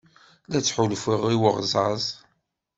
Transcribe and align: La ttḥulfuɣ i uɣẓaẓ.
La 0.49 0.59
ttḥulfuɣ 0.61 1.23
i 1.33 1.35
uɣẓaẓ. 1.47 2.05